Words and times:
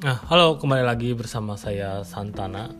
Nah, 0.00 0.16
halo 0.32 0.56
kembali 0.56 0.80
lagi 0.80 1.12
bersama 1.12 1.60
saya 1.60 2.00
Santana. 2.08 2.72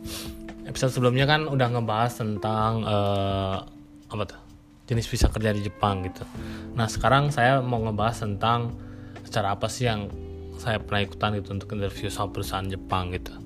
Episode 0.65 0.89
sebelumnya 0.89 1.29
kan 1.29 1.45
udah 1.45 1.69
ngebahas 1.69 2.17
tentang 2.17 2.81
uh, 2.81 3.61
apa 4.09 4.23
tuh 4.25 4.41
jenis 4.89 5.05
visa 5.05 5.29
kerja 5.29 5.53
di 5.53 5.61
Jepang 5.61 6.01
gitu. 6.01 6.25
Nah, 6.73 6.89
sekarang 6.89 7.29
saya 7.29 7.61
mau 7.61 7.77
ngebahas 7.77 8.25
tentang 8.25 8.73
acara 9.21 9.53
apa 9.53 9.69
sih 9.69 9.85
yang 9.85 10.09
saya 10.57 10.81
pernah 10.81 11.05
ikutan 11.05 11.37
gitu 11.37 11.53
untuk 11.53 11.69
interview 11.77 12.09
sama 12.09 12.33
perusahaan 12.33 12.65
Jepang 12.65 13.13
gitu. 13.13 13.37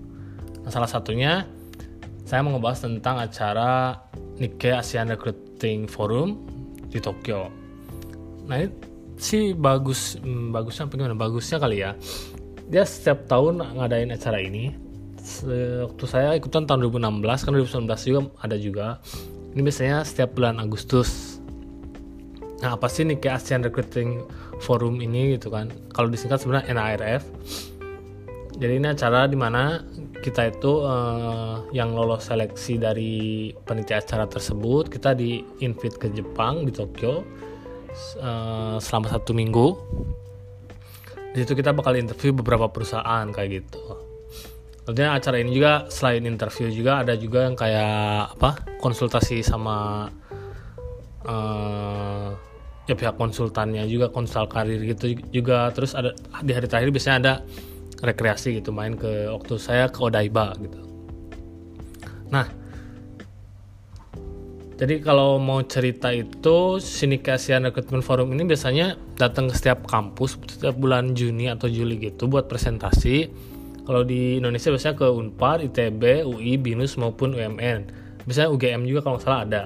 Nah, 0.63 0.71
salah 0.71 0.87
satunya 0.87 1.43
saya 2.23 2.47
mau 2.47 2.55
ngebahas 2.55 2.79
tentang 2.79 3.19
acara 3.19 3.99
Nikkei 4.39 4.71
ASEAN 4.71 5.11
Recruiting 5.11 5.91
Forum 5.91 6.47
di 6.87 7.03
Tokyo. 7.03 7.51
Nah, 8.47 8.55
ini 8.55 8.71
sih 9.19 9.51
bagus 9.51 10.15
hmm, 10.15 10.55
bagusnya 10.55 10.87
apa 10.87 10.95
gimana? 10.95 11.19
Bagusnya 11.19 11.59
kali 11.59 11.83
ya 11.83 11.91
dia 12.69 12.83
setiap 12.85 13.29
tahun 13.29 13.61
ngadain 13.77 14.11
acara 14.13 14.41
ini. 14.41 14.73
Waktu 15.89 16.05
saya 16.05 16.37
ikutan 16.37 16.69
tahun 16.69 16.85
2016 16.85 17.45
kan 17.45 17.51
2019 17.57 18.09
juga 18.09 18.21
ada 18.41 18.55
juga. 18.61 18.87
Ini 19.57 19.61
biasanya 19.65 20.05
setiap 20.05 20.37
bulan 20.37 20.61
Agustus. 20.61 21.41
Nah 22.61 22.77
apa 22.77 22.85
sih 22.89 23.03
nih 23.07 23.17
kayak 23.17 23.41
ASEAN 23.41 23.65
Recruiting 23.65 24.21
Forum 24.61 25.01
ini 25.01 25.35
gitu 25.37 25.49
kan? 25.49 25.73
Kalau 25.91 26.07
disingkat 26.09 26.41
sebenarnya 26.41 26.77
NARF 26.77 27.23
jadi 28.55 28.79
ini 28.79 28.87
acara 28.87 29.27
di 29.27 29.35
mana 29.35 29.83
kita 30.23 30.47
itu 30.47 30.87
uh, 30.87 31.67
yang 31.75 31.91
lolos 31.91 32.31
seleksi 32.31 32.79
dari 32.79 33.51
panitia 33.67 33.99
acara 33.99 34.23
tersebut 34.25 34.87
kita 34.87 35.11
di 35.11 35.43
invite 35.59 35.99
ke 35.99 36.07
Jepang 36.15 36.63
di 36.63 36.71
Tokyo 36.71 37.21
uh, 38.23 38.79
selama 38.79 39.11
satu 39.11 39.35
minggu 39.35 39.75
di 41.35 41.43
situ 41.43 41.51
kita 41.51 41.75
bakal 41.75 41.99
interview 41.99 42.31
beberapa 42.31 42.71
perusahaan 42.71 43.27
kayak 43.27 43.49
gitu. 43.59 43.83
Tentunya 44.87 45.11
acara 45.11 45.35
ini 45.43 45.51
juga 45.51 45.91
selain 45.91 46.23
interview 46.23 46.71
juga 46.71 47.03
ada 47.03 47.19
juga 47.19 47.43
yang 47.43 47.59
kayak 47.59 48.39
apa 48.39 48.63
konsultasi 48.79 49.43
sama 49.43 50.07
uh, 51.27 52.31
ya 52.87 52.95
pihak 52.95 53.19
konsultannya 53.19 53.83
juga 53.91 54.07
konsul 54.15 54.47
karir 54.47 54.79
gitu 54.95 55.19
juga. 55.27 55.75
Terus 55.75 55.91
ada 55.91 56.15
di 56.39 56.55
hari 56.55 56.71
terakhir 56.71 56.95
biasanya 56.95 57.17
ada 57.19 57.33
rekreasi 57.99 58.63
gitu 58.63 58.71
main 58.71 58.95
ke 58.95 59.27
waktu 59.27 59.59
saya 59.59 59.91
ke 59.91 59.99
Odaiba 59.99 60.55
gitu. 60.63 60.79
Nah 62.31 62.47
jadi 64.75 64.99
kalau 64.99 65.39
mau 65.39 65.63
cerita 65.63 66.11
itu 66.11 66.83
Sinika 66.83 67.39
ASEAN 67.39 67.63
Recruitment 67.63 68.03
Forum 68.03 68.35
ini 68.35 68.43
biasanya 68.43 68.99
datang 69.15 69.47
ke 69.47 69.55
setiap 69.55 69.87
kampus 69.87 70.35
setiap 70.51 70.75
bulan 70.75 71.15
Juni 71.15 71.47
atau 71.47 71.71
Juli 71.71 71.95
gitu 71.95 72.27
buat 72.27 72.51
presentasi. 72.51 73.31
Kalau 73.87 74.03
di 74.03 74.43
Indonesia 74.43 74.67
biasanya 74.75 74.99
ke 74.99 75.07
Unpar, 75.07 75.63
ITB, 75.63 76.27
UI, 76.27 76.59
BINUS 76.59 76.99
maupun 76.99 77.31
UMN. 77.31 77.87
Biasanya 78.27 78.51
UGM 78.51 78.83
juga 78.83 79.07
kalau 79.07 79.15
nggak 79.15 79.23
salah 79.23 79.41
ada. 79.47 79.63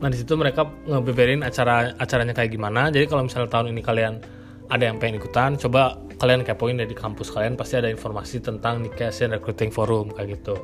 Nah 0.00 0.08
di 0.08 0.16
situ 0.16 0.32
mereka 0.38 0.64
ngebeberin 0.88 1.44
acara 1.44 1.92
acaranya 2.00 2.32
kayak 2.32 2.56
gimana. 2.56 2.88
Jadi 2.88 3.12
kalau 3.12 3.28
misalnya 3.28 3.52
tahun 3.52 3.76
ini 3.76 3.84
kalian 3.84 4.24
ada 4.72 4.88
yang 4.88 4.96
pengen 4.96 5.20
ikutan, 5.20 5.60
coba 5.60 6.00
kalian 6.16 6.48
kepoin 6.48 6.80
dari 6.80 6.96
kampus 6.96 7.28
kalian 7.28 7.60
pasti 7.60 7.76
ada 7.76 7.92
informasi 7.92 8.40
tentang 8.40 8.80
Nikkei 8.80 9.12
ASEAN 9.12 9.36
Recruiting 9.36 9.68
Forum 9.68 10.16
kayak 10.16 10.40
gitu. 10.40 10.56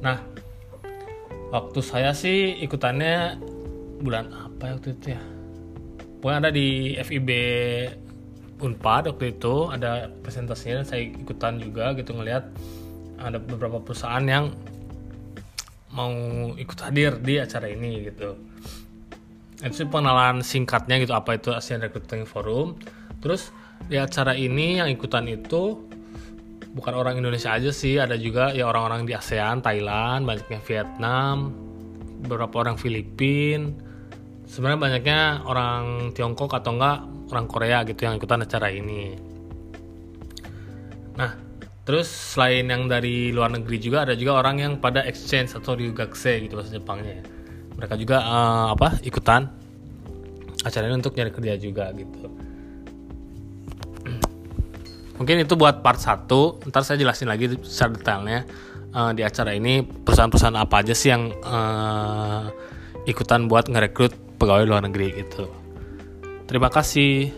Nah 0.00 0.31
waktu 1.52 1.80
saya 1.84 2.16
sih 2.16 2.56
ikutannya 2.64 3.36
bulan 4.00 4.32
apa 4.32 4.72
ya 4.72 4.72
waktu 4.80 4.88
itu 4.96 5.06
ya? 5.12 5.22
Pokoknya 6.18 6.38
ada 6.48 6.50
di 6.50 6.96
FIB 6.96 7.30
Unpad 8.62 9.12
waktu 9.12 9.36
itu 9.36 9.68
ada 9.68 10.08
presentasinya 10.22 10.80
dan 10.80 10.86
saya 10.86 11.02
ikutan 11.02 11.60
juga 11.60 11.92
gitu 11.98 12.14
ngelihat 12.16 12.46
ada 13.20 13.36
beberapa 13.42 13.82
perusahaan 13.82 14.22
yang 14.22 14.54
mau 15.92 16.14
ikut 16.56 16.78
hadir 16.80 17.20
di 17.20 17.36
acara 17.36 17.68
ini 17.68 18.06
gitu. 18.08 18.38
Itu 19.60 19.86
pengenalan 19.90 20.40
singkatnya 20.40 21.02
gitu 21.02 21.12
apa 21.12 21.36
itu 21.36 21.52
ASEAN 21.52 21.84
Recruiting 21.84 22.24
Forum. 22.24 22.80
Terus 23.20 23.52
di 23.86 23.98
acara 23.98 24.32
ini 24.38 24.78
yang 24.80 24.88
ikutan 24.88 25.26
itu 25.28 25.91
bukan 26.72 26.92
orang 26.96 27.20
Indonesia 27.20 27.52
aja 27.52 27.68
sih 27.68 28.00
ada 28.00 28.16
juga 28.16 28.56
ya 28.56 28.64
orang-orang 28.64 29.04
di 29.04 29.12
ASEAN 29.12 29.60
Thailand 29.60 30.24
banyaknya 30.24 30.60
Vietnam 30.64 31.52
beberapa 32.24 32.64
orang 32.64 32.80
Filipin. 32.80 33.76
Sebenarnya 34.48 34.80
banyaknya 34.80 35.20
orang 35.48 36.12
Tiongkok 36.12 36.52
atau 36.52 36.76
enggak 36.76 36.98
orang 37.32 37.46
Korea 37.48 37.78
gitu 37.88 38.04
yang 38.04 38.20
ikutan 38.20 38.44
acara 38.44 38.68
ini. 38.68 39.16
Nah 41.16 41.32
terus 41.82 42.08
selain 42.08 42.68
yang 42.68 42.86
dari 42.86 43.34
luar 43.34 43.50
negeri 43.52 43.76
juga 43.80 44.06
ada 44.06 44.14
juga 44.14 44.38
orang 44.38 44.56
yang 44.62 44.72
pada 44.78 45.02
exchange 45.02 45.56
atau 45.56 45.74
ryugakse 45.76 46.46
gitu 46.46 46.56
bahasa 46.56 46.72
Jepangnya. 46.72 47.20
Ya. 47.20 47.24
mereka 47.72 47.96
juga 47.96 48.20
uh, 48.20 48.66
apa 48.76 49.00
ikutan 49.00 49.48
acara 50.62 50.86
ini 50.86 50.94
untuk 51.00 51.16
nyari 51.16 51.32
kerja 51.32 51.56
juga 51.58 51.90
gitu 51.96 52.41
mungkin 55.22 55.46
itu 55.46 55.54
buat 55.54 55.86
part 55.86 56.02
1 56.02 56.26
ntar 56.66 56.82
saya 56.82 56.98
jelasin 56.98 57.30
lagi 57.30 57.46
secara 57.62 57.94
detailnya 57.94 58.38
uh, 58.90 59.14
di 59.14 59.22
acara 59.22 59.54
ini. 59.54 59.86
Perusahaan-perusahaan 59.86 60.58
apa 60.58 60.82
aja 60.82 60.90
sih 60.98 61.14
yang 61.14 61.30
uh, 61.46 62.50
ikutan 63.06 63.46
buat 63.46 63.70
ngerekrut 63.70 64.38
pegawai 64.42 64.66
luar 64.66 64.82
negeri 64.82 65.22
gitu. 65.22 65.46
Terima 66.50 66.74
kasih 66.74 67.30